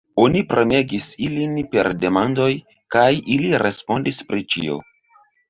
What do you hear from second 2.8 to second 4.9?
kaj ili respondis pri ĉio.